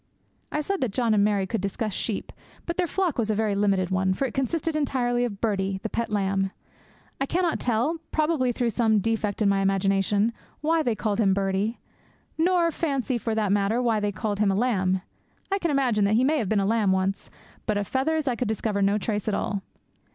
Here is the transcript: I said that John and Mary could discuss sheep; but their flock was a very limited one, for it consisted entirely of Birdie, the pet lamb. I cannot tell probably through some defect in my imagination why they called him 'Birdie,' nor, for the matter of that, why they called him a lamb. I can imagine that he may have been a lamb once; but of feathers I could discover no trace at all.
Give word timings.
I 0.51 0.61
said 0.61 0.81
that 0.81 0.93
John 0.93 1.13
and 1.13 1.23
Mary 1.23 1.45
could 1.45 1.61
discuss 1.61 1.93
sheep; 1.93 2.33
but 2.65 2.75
their 2.77 2.87
flock 2.87 3.19
was 3.19 3.29
a 3.29 3.35
very 3.35 3.53
limited 3.53 3.91
one, 3.91 4.15
for 4.15 4.25
it 4.25 4.33
consisted 4.33 4.75
entirely 4.75 5.25
of 5.25 5.39
Birdie, 5.39 5.79
the 5.83 5.91
pet 5.91 6.09
lamb. 6.09 6.49
I 7.19 7.27
cannot 7.27 7.59
tell 7.59 7.99
probably 8.11 8.51
through 8.51 8.71
some 8.71 8.97
defect 8.97 9.43
in 9.43 9.49
my 9.49 9.59
imagination 9.61 10.33
why 10.59 10.81
they 10.81 10.95
called 10.95 11.19
him 11.19 11.35
'Birdie,' 11.35 11.77
nor, 12.35 12.71
for 12.71 12.87
the 12.97 13.49
matter 13.51 13.77
of 13.77 13.83
that, 13.83 13.83
why 13.85 13.99
they 13.99 14.11
called 14.11 14.39
him 14.39 14.49
a 14.49 14.55
lamb. 14.55 15.01
I 15.51 15.59
can 15.59 15.69
imagine 15.69 16.05
that 16.05 16.15
he 16.15 16.23
may 16.23 16.39
have 16.39 16.49
been 16.49 16.59
a 16.59 16.65
lamb 16.65 16.91
once; 16.91 17.29
but 17.67 17.77
of 17.77 17.87
feathers 17.87 18.27
I 18.27 18.35
could 18.35 18.47
discover 18.47 18.81
no 18.81 18.97
trace 18.97 19.27
at 19.27 19.35
all. 19.35 19.61